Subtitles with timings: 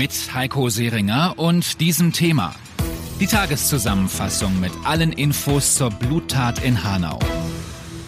[0.00, 2.54] Mit Heiko Seringer und diesem Thema.
[3.20, 7.18] Die Tageszusammenfassung mit allen Infos zur Bluttat in Hanau.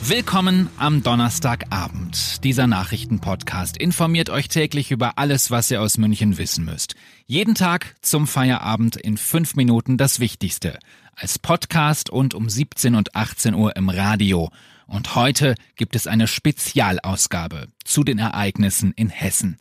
[0.00, 2.42] Willkommen am Donnerstagabend.
[2.44, 6.94] Dieser Nachrichtenpodcast informiert euch täglich über alles, was ihr aus München wissen müsst.
[7.26, 10.78] Jeden Tag zum Feierabend in fünf Minuten das Wichtigste.
[11.14, 14.48] Als Podcast und um 17 und 18 Uhr im Radio.
[14.86, 19.58] Und heute gibt es eine Spezialausgabe zu den Ereignissen in Hessen.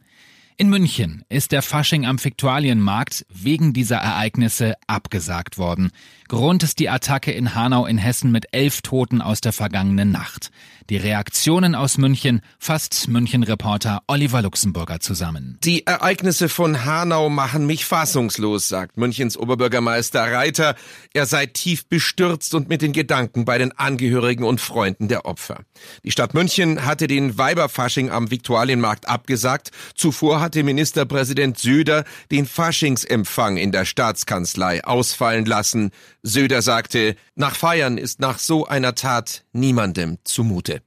[0.57, 5.91] In München ist der Fasching am Viktualienmarkt wegen dieser Ereignisse abgesagt worden.
[6.27, 10.51] Grund ist die Attacke in Hanau in Hessen mit elf Toten aus der vergangenen Nacht.
[10.89, 15.57] Die Reaktionen aus München fasst München-Reporter Oliver Luxemburger zusammen.
[15.63, 20.75] Die Ereignisse von Hanau machen mich fassungslos, sagt Münchens Oberbürgermeister Reiter.
[21.13, 25.61] Er sei tief bestürzt und mit den Gedanken bei den Angehörigen und Freunden der Opfer.
[26.03, 29.71] Die Stadt München hatte den Weiberfasching am Viktualienmarkt abgesagt.
[29.95, 35.91] Zuvor hatte Ministerpräsident Söder den Faschingsempfang in der Staatskanzlei ausfallen lassen.
[36.23, 40.81] Söder sagte, nach Feiern ist nach so einer Tat niemandem zumute.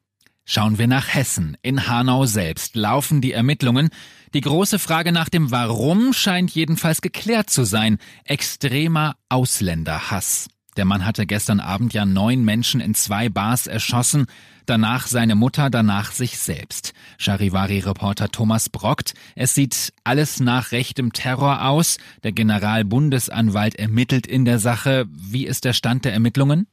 [0.45, 1.57] Schauen wir nach Hessen.
[1.63, 3.89] In Hanau selbst laufen die Ermittlungen.
[4.35, 7.99] Die große Frage nach dem Warum scheint jedenfalls geklärt zu sein.
[8.25, 10.49] Extremer Ausländerhass.
[10.77, 14.27] Der Mann hatte gestern Abend ja neun Menschen in zwei Bars erschossen,
[14.67, 16.93] danach seine Mutter, danach sich selbst.
[17.19, 21.99] Charivari-Reporter Thomas Brockt, es sieht alles nach rechtem Terror aus.
[22.25, 25.07] Der Generalbundesanwalt ermittelt in der Sache.
[25.11, 26.67] Wie ist der Stand der Ermittlungen?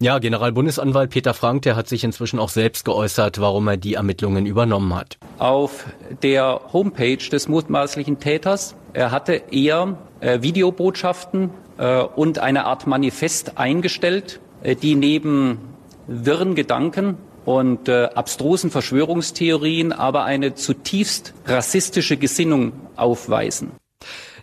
[0.00, 4.46] Ja, Generalbundesanwalt Peter Frank, der hat sich inzwischen auch selbst geäußert, warum er die Ermittlungen
[4.46, 5.18] übernommen hat.
[5.38, 5.86] Auf
[6.22, 11.50] der Homepage des mutmaßlichen Täters, er hatte eher äh, Videobotschaften
[11.82, 15.58] und eine Art Manifest eingestellt, äh, die neben
[16.06, 23.72] wirren Gedanken und äh, abstrusen Verschwörungstheorien aber eine zutiefst rassistische Gesinnung aufweisen.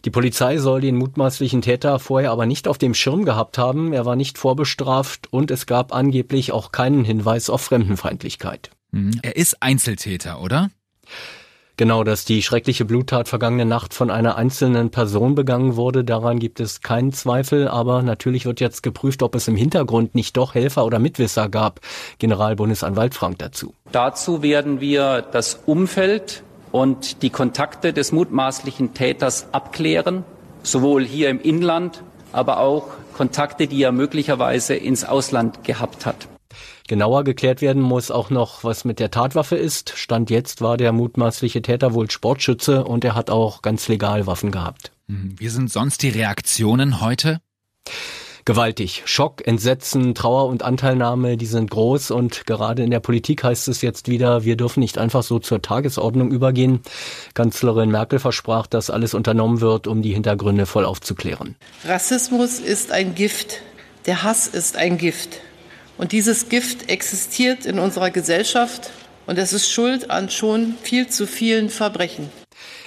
[0.05, 3.91] Die Polizei soll den mutmaßlichen Täter vorher aber nicht auf dem Schirm gehabt haben.
[3.91, 8.69] Er war nicht vorbestraft und es gab angeblich auch keinen Hinweis auf Fremdenfeindlichkeit.
[8.91, 9.19] Mhm.
[9.23, 10.69] Er ist Einzeltäter, oder?
[11.77, 16.61] Genau, dass die schreckliche Bluttat vergangene Nacht von einer einzelnen Person begangen wurde, daran gibt
[16.61, 20.85] es keinen Zweifel, aber natürlich wird jetzt geprüft, ob es im Hintergrund nicht doch Helfer
[20.85, 21.81] oder Mitwisser gab.
[22.19, 23.73] Generalbundesanwalt Frank dazu.
[23.91, 30.23] Dazu werden wir das Umfeld und die Kontakte des mutmaßlichen Täters abklären,
[30.63, 32.87] sowohl hier im Inland, aber auch
[33.17, 36.27] Kontakte, die er möglicherweise ins Ausland gehabt hat.
[36.87, 39.93] Genauer geklärt werden muss auch noch, was mit der Tatwaffe ist.
[39.97, 44.51] Stand jetzt war der mutmaßliche Täter wohl Sportschütze und er hat auch ganz legal Waffen
[44.51, 44.91] gehabt.
[45.07, 47.39] Hm, wie sind sonst die Reaktionen heute?
[48.45, 49.01] gewaltig.
[49.05, 53.81] Schock, Entsetzen, Trauer und Anteilnahme, die sind groß und gerade in der Politik heißt es
[53.81, 56.81] jetzt wieder, wir dürfen nicht einfach so zur Tagesordnung übergehen.
[57.33, 61.55] Kanzlerin Merkel versprach, dass alles unternommen wird, um die Hintergründe voll aufzuklären.
[61.83, 63.61] Rassismus ist ein Gift.
[64.05, 65.41] Der Hass ist ein Gift.
[65.97, 68.91] Und dieses Gift existiert in unserer Gesellschaft
[69.27, 72.29] und es ist schuld an schon viel zu vielen Verbrechen.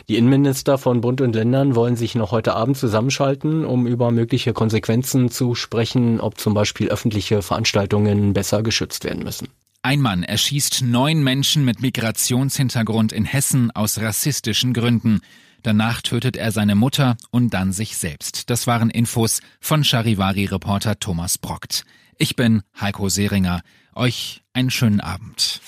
[0.08, 4.52] Die Innenminister von Bund und Ländern wollen sich noch heute Abend zusammenschalten, um über mögliche
[4.52, 9.48] Konsequenzen zu sprechen, ob zum Beispiel öffentliche Veranstaltungen besser geschützt werden müssen.
[9.82, 15.20] Ein Mann erschießt neun Menschen mit Migrationshintergrund in Hessen aus rassistischen Gründen.
[15.62, 18.50] Danach tötet er seine Mutter und dann sich selbst.
[18.50, 21.84] Das waren Infos von Charivari-Reporter Thomas Brockt.
[22.20, 23.60] Ich bin Heiko Seringer.
[23.94, 25.60] Euch einen schönen Abend.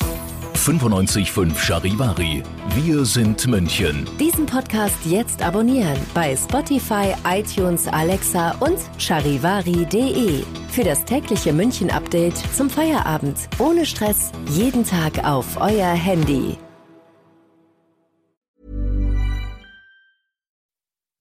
[0.55, 2.43] 95.5 Charivari.
[2.75, 4.09] Wir sind München.
[4.19, 10.43] Diesen Podcast jetzt abonnieren bei Spotify, iTunes, Alexa und charivari.de.
[10.70, 13.49] Für das tägliche München-Update zum Feierabend.
[13.61, 14.32] Ohne Stress.
[14.49, 16.58] Jeden Tag auf euer Handy.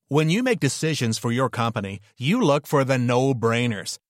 [0.09, 3.99] When you make decisions for your company, you look for the no-brainers.